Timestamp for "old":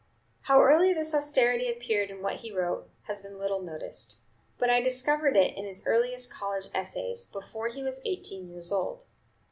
8.71-9.05